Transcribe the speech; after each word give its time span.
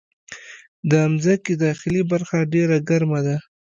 د 0.89 0.91
مځکې 1.13 1.53
داخلي 1.65 2.01
برخه 2.11 2.37
ډېره 2.53 2.77
ګرمه 2.89 3.19
ده. 3.27 3.37